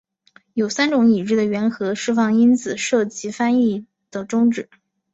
[0.55, 4.67] 有三种已知的原核释放因子涉及翻译的终止。